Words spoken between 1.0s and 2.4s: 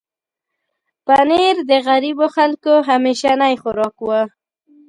پنېر د غریبو